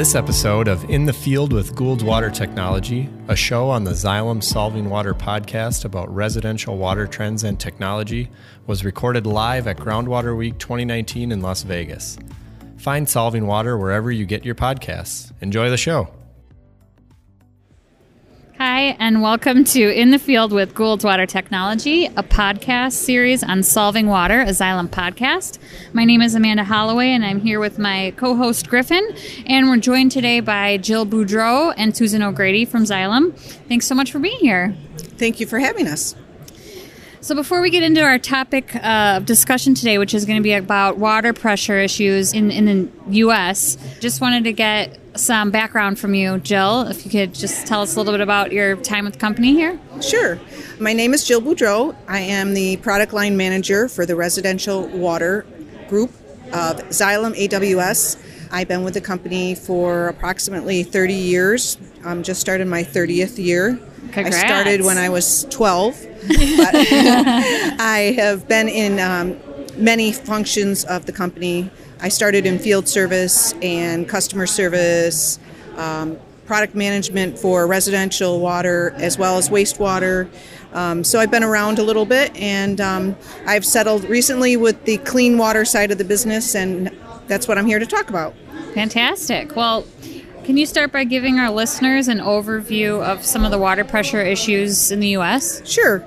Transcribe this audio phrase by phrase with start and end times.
[0.00, 4.42] This episode of In the Field with Gould's Water Technology, a show on the Xylem
[4.42, 8.30] Solving Water podcast about residential water trends and technology,
[8.66, 12.18] was recorded live at Groundwater Week 2019 in Las Vegas.
[12.78, 15.32] Find Solving Water wherever you get your podcasts.
[15.42, 16.08] Enjoy the show.
[18.80, 23.62] Hi, and welcome to In the Field with Gould's Water Technology, a podcast series on
[23.62, 25.58] solving water, a Xylem podcast.
[25.92, 29.06] My name is Amanda Holloway, and I'm here with my co host Griffin.
[29.44, 33.38] And we're joined today by Jill Boudreau and Susan O'Grady from Xylem.
[33.68, 34.74] Thanks so much for being here.
[34.96, 36.16] Thank you for having us.
[37.20, 40.42] So, before we get into our topic uh, of discussion today, which is going to
[40.42, 45.98] be about water pressure issues in, in the U.S., just wanted to get some background
[45.98, 46.82] from you, Jill.
[46.88, 49.52] If you could just tell us a little bit about your time with the company
[49.52, 49.78] here.
[50.00, 50.38] Sure.
[50.78, 51.94] My name is Jill Boudreau.
[52.08, 55.44] I am the product line manager for the residential water
[55.88, 56.10] group
[56.52, 58.18] of Xylem AWS.
[58.52, 61.78] I've been with the company for approximately 30 years.
[62.04, 63.78] I'm just started my 30th year.
[64.12, 64.36] Congrats.
[64.36, 69.38] I started when I was 12, but I have been in um,
[69.76, 71.70] many functions of the company.
[72.00, 75.38] I started in field service and customer service,
[75.76, 80.28] um, product management for residential water as well as wastewater.
[80.72, 84.98] Um, so I've been around a little bit, and um, I've settled recently with the
[84.98, 86.90] clean water side of the business, and
[87.26, 88.34] that's what I'm here to talk about.
[88.74, 89.54] Fantastic.
[89.56, 89.84] Well,
[90.44, 94.20] can you start by giving our listeners an overview of some of the water pressure
[94.20, 95.62] issues in the U.S.?
[95.68, 96.04] Sure.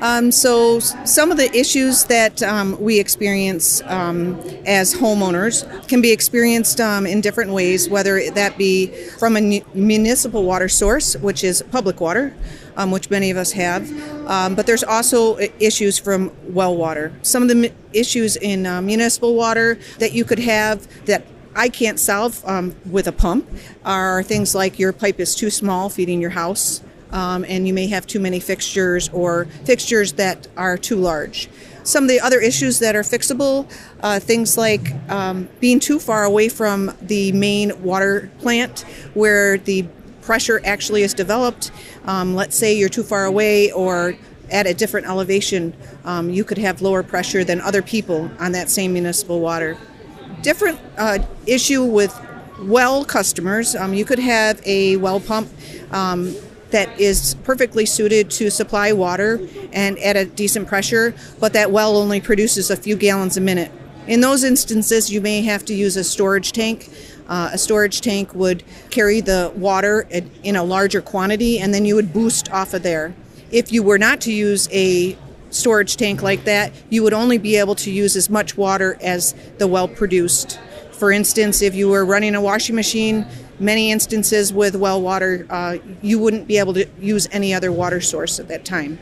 [0.00, 6.12] Um, so, some of the issues that um, we experience um, as homeowners can be
[6.12, 11.62] experienced um, in different ways, whether that be from a municipal water source, which is
[11.70, 12.34] public water,
[12.76, 13.88] um, which many of us have,
[14.28, 17.12] um, but there's also issues from well water.
[17.22, 21.24] Some of the issues in uh, municipal water that you could have that
[21.56, 23.48] I can't solve um, with a pump
[23.84, 26.82] are things like your pipe is too small feeding your house,
[27.14, 31.48] um, and you may have too many fixtures or fixtures that are too large.
[31.82, 33.70] Some of the other issues that are fixable,
[34.02, 38.80] uh, things like um, being too far away from the main water plant
[39.14, 39.86] where the
[40.20, 41.70] pressure actually is developed.
[42.04, 44.16] Um, let's say you're too far away or
[44.50, 48.68] at a different elevation, um, you could have lower pressure than other people on that
[48.68, 49.78] same municipal water
[50.44, 52.14] different uh, issue with
[52.60, 53.74] well customers.
[53.74, 55.48] Um, you could have a well pump
[55.90, 56.36] um,
[56.74, 59.40] that is perfectly suited to supply water
[59.72, 63.70] and at a decent pressure, but that well only produces a few gallons a minute.
[64.08, 66.90] In those instances, you may have to use a storage tank.
[67.28, 71.84] Uh, a storage tank would carry the water in- in a larger quantity, and then
[71.84, 73.14] you would boost off of there.
[73.52, 75.16] If you were not to use a
[75.50, 79.32] storage tank like that, you would only be able to use as much water as
[79.58, 80.58] the well produced.
[80.90, 83.26] For instance, if you were running a washing machine,
[83.58, 88.00] many instances with well water, uh, you wouldn't be able to use any other water
[88.00, 88.98] source at that time.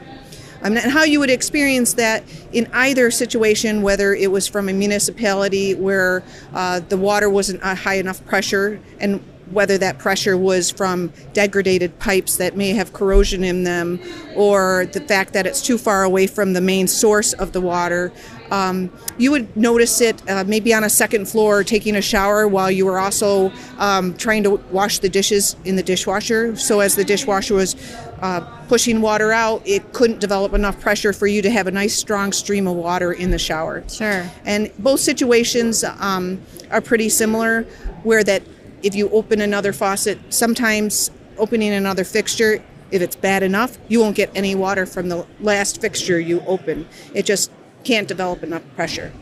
[0.62, 4.72] Um, and how you would experience that in either situation, whether it was from a
[4.72, 6.22] municipality where
[6.54, 11.98] uh, the water wasn't a high enough pressure and whether that pressure was from degraded
[11.98, 14.00] pipes that may have corrosion in them
[14.34, 18.12] or the fact that it's too far away from the main source of the water.
[18.50, 22.70] Um, you would notice it uh, maybe on a second floor taking a shower while
[22.70, 26.54] you were also um, trying to wash the dishes in the dishwasher.
[26.56, 27.76] So, as the dishwasher was
[28.20, 31.94] uh, pushing water out, it couldn't develop enough pressure for you to have a nice
[31.94, 33.82] strong stream of water in the shower.
[33.88, 34.30] Sure.
[34.44, 37.62] And both situations um, are pretty similar,
[38.02, 38.42] where that
[38.82, 44.16] if you open another faucet, sometimes opening another fixture, if it's bad enough, you won't
[44.16, 46.87] get any water from the last fixture you open.
[47.15, 47.50] It just
[47.84, 49.12] can't develop enough pressure.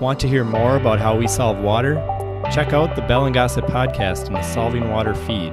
[0.00, 1.94] Want to hear more about how we solve water?
[2.52, 5.52] Check out the Bell and Gossett podcast in the Solving Water feed.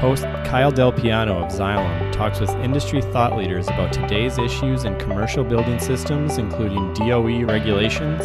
[0.00, 4.98] Host Kyle Del Piano of Xylem talks with industry thought leaders about today's issues in
[4.98, 8.22] commercial building systems, including DOE regulations,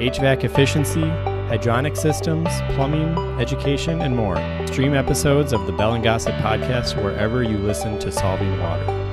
[0.00, 4.36] HVAC efficiency, hydronic systems, plumbing, education, and more.
[4.66, 9.04] Stream episodes of the Bell and Gossett podcast wherever you listen to Solving Water.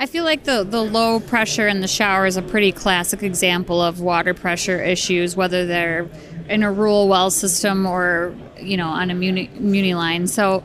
[0.00, 3.82] I feel like the, the low pressure in the shower is a pretty classic example
[3.82, 6.08] of water pressure issues, whether they're
[6.50, 10.26] in a rural well system or, you know, on a muni, muni line.
[10.26, 10.64] So,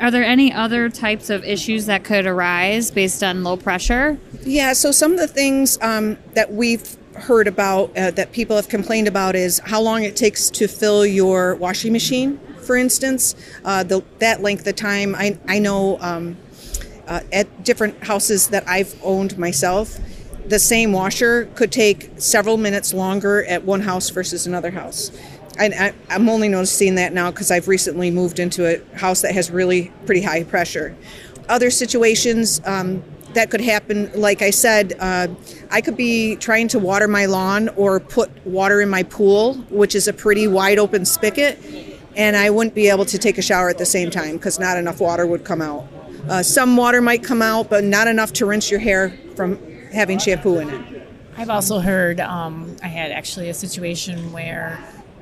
[0.00, 4.18] are there any other types of issues that could arise based on low pressure?
[4.42, 8.68] Yeah, so some of the things um, that we've heard about uh, that people have
[8.68, 13.34] complained about is how long it takes to fill your washing machine, for instance.
[13.64, 16.36] Uh, the, that length of time, I, I know um,
[17.06, 19.98] uh, at different houses that I've owned myself,
[20.50, 25.12] the same washer could take several minutes longer at one house versus another house.
[25.58, 29.50] I, I'm only noticing that now because I've recently moved into a house that has
[29.50, 30.96] really pretty high pressure.
[31.48, 33.02] Other situations, um,
[33.34, 34.10] that could happen.
[34.20, 35.28] Like I said, uh,
[35.70, 39.94] I could be trying to water my lawn or put water in my pool, which
[39.94, 41.58] is a pretty wide open spigot,
[42.16, 44.78] and I wouldn't be able to take a shower at the same time because not
[44.78, 45.86] enough water would come out.
[46.28, 49.58] Uh, some water might come out, but not enough to rinse your hair from
[49.92, 51.08] having shampoo in it.
[51.36, 54.78] I've also heard, um, I had actually a situation where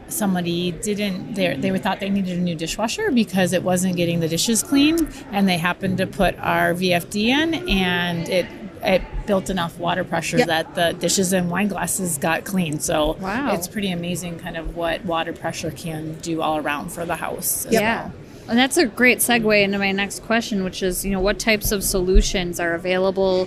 [0.09, 4.21] somebody didn't they, they were thought they needed a new dishwasher because it wasn't getting
[4.21, 8.47] the dishes clean and they happened to put our vfd in and it
[8.83, 10.47] it built enough water pressure Yep.
[10.47, 13.53] that the dishes and wine glasses got clean so Wow.
[13.53, 17.67] it's pretty amazing kind of what water pressure can do all around for the house
[17.67, 18.05] as Yeah.
[18.05, 18.13] well.
[18.49, 21.71] And that's a great segue into my next question, which is, you know, what types
[21.71, 23.47] of solutions are available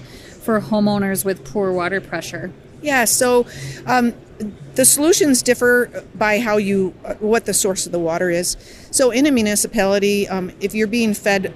[0.51, 2.51] for homeowners with poor water pressure?
[2.81, 3.45] Yeah, so
[3.85, 4.13] um,
[4.75, 8.57] the solutions differ by how you, uh, what the source of the water is.
[8.91, 11.53] So in a municipality, um, if you're being fed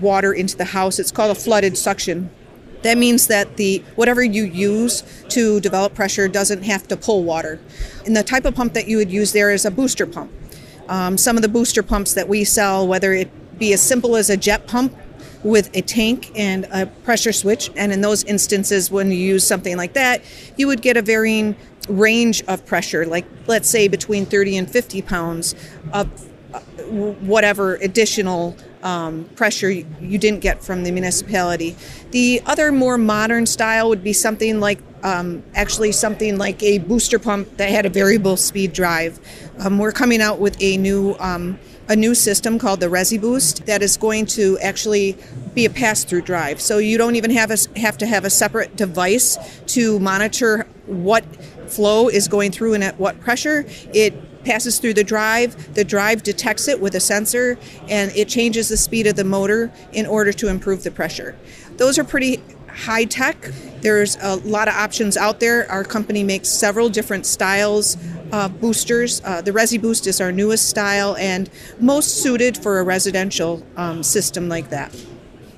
[0.00, 2.30] water into the house, it's called a flooded suction.
[2.82, 7.58] That means that the whatever you use to develop pressure doesn't have to pull water.
[8.04, 10.30] And the type of pump that you would use there is a booster pump.
[10.88, 14.28] Um, some of the booster pumps that we sell, whether it be as simple as
[14.28, 14.94] a jet pump
[15.44, 19.76] with a tank and a pressure switch, and in those instances, when you use something
[19.76, 20.22] like that,
[20.56, 21.54] you would get a varying
[21.88, 25.54] range of pressure, like let's say between 30 and 50 pounds
[25.92, 26.08] of
[26.52, 31.74] uh, whatever additional um, pressure you didn't get from the municipality.
[32.10, 37.18] The other more modern style would be something like um, actually something like a booster
[37.18, 39.18] pump that had a variable speed drive.
[39.58, 41.58] Um, we're coming out with a new um,
[41.88, 45.16] a new system called the ResiBoost that is going to actually
[45.54, 46.60] be a pass-through drive.
[46.60, 51.24] So you don't even have a, have to have a separate device to monitor what
[51.70, 53.64] flow is going through and at what pressure.
[53.92, 55.74] It passes through the drive.
[55.74, 57.58] The drive detects it with a sensor
[57.88, 61.36] and it changes the speed of the motor in order to improve the pressure.
[61.76, 63.40] Those are pretty high tech.
[63.80, 65.70] There's a lot of options out there.
[65.70, 67.96] Our company makes several different styles
[68.34, 69.22] of boosters.
[69.24, 71.48] Uh, the Resi Boost is our newest style and
[71.78, 74.94] most suited for a residential um, system like that.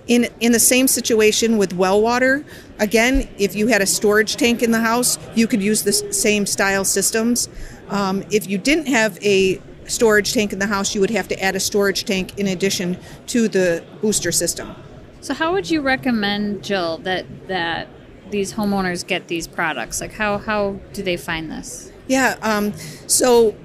[0.08, 2.44] In, in the same situation with well water,
[2.78, 6.44] again, if you had a storage tank in the house, you could use the same
[6.44, 7.48] style systems.
[7.88, 11.42] Um, if you didn't have a storage tank in the house, you would have to
[11.42, 12.98] add a storage tank in addition
[13.28, 14.76] to the booster system.
[15.22, 17.88] So how would you recommend, Jill, that that
[18.30, 20.00] these homeowners get these products?
[20.00, 21.90] Like how how do they find this?
[22.08, 22.72] Yeah, um,
[23.06, 23.56] so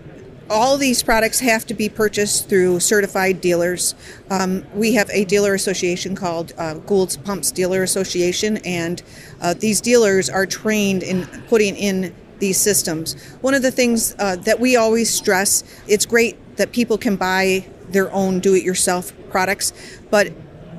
[0.50, 3.96] all these products have to be purchased through certified dealers.
[4.30, 9.02] Um, we have a dealer association called uh, Gould's Pumps Dealer Association, and
[9.42, 13.14] uh, these dealers are trained in putting in these systems.
[13.42, 17.66] One of the things uh, that we always stress it's great that people can buy
[17.90, 19.72] their own do it yourself products,
[20.10, 20.34] but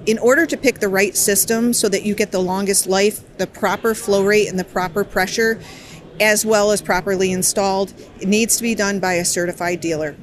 [0.05, 3.47] in order to pick the right system so that you get the longest life, the
[3.47, 5.61] proper flow rate, and the proper pressure,
[6.20, 10.16] as well as properly installed, it needs to be done by a certified dealer.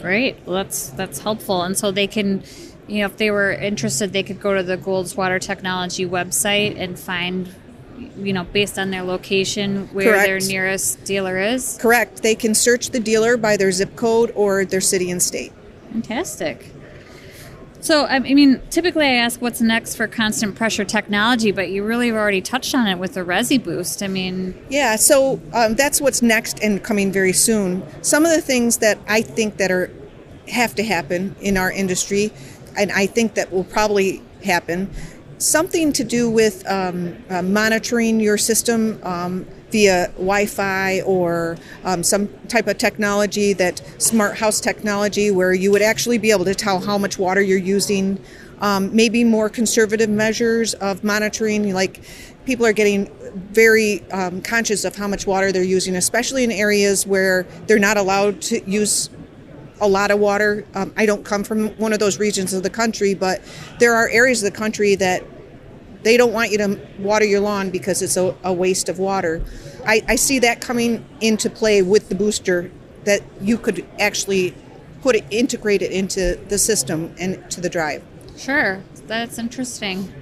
[0.00, 0.36] Great.
[0.44, 1.62] Well, that's that's helpful.
[1.62, 2.42] And so they can,
[2.86, 6.78] you know, if they were interested, they could go to the Gould's Water Technology website
[6.78, 7.52] and find,
[8.18, 11.78] you know, based on their location, where their nearest dealer is.
[11.80, 12.22] Correct.
[12.22, 15.52] They can search the dealer by their zip code or their city and state.
[15.92, 16.70] Fantastic.
[17.86, 22.08] So, I mean, typically I ask what's next for constant pressure technology, but you really
[22.08, 24.02] have already touched on it with the Resi Boost.
[24.02, 27.84] I mean, Yeah, so um, that's what's next and coming very soon.
[28.02, 29.88] Some of the things that I think that are
[30.48, 32.32] have to happen in our industry,
[32.76, 34.90] and I think that will probably happen,
[35.38, 42.28] something to do with um, uh, monitoring your system um, via Wi-Fi or um, some
[42.48, 46.80] type of technology that smart house technology, where you would actually be able to tell
[46.80, 48.18] how much water you're using.
[48.60, 52.00] Um, maybe more conservative measures of monitoring, like
[52.46, 53.10] people are getting
[53.52, 57.98] very um, conscious of how much water they're using, especially in areas where they're not
[57.98, 59.10] allowed to use
[59.82, 60.64] a lot of water.
[60.74, 63.42] Um, I don't come from one of those regions of the country, but
[63.78, 65.22] there are areas of the country that
[66.06, 69.42] they don't want you to water your lawn because it's a, a waste of water.
[69.84, 72.70] I, I see that coming into play with the booster
[73.02, 74.54] that you could actually
[75.02, 78.04] put it, integrate it into the system and to the drive.
[78.36, 80.12] sure, that's interesting.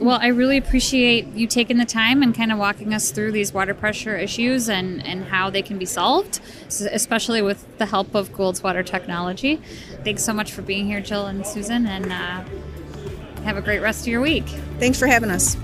[0.00, 3.52] Well, I really appreciate you taking the time and kind of walking us through these
[3.52, 8.32] water pressure issues and, and how they can be solved, especially with the help of
[8.32, 9.60] Gould's Water Technology.
[10.04, 12.44] Thanks so much for being here, Jill and Susan, and uh,
[13.44, 14.46] Have a great rest of your week.
[14.78, 15.56] Thanks for having us.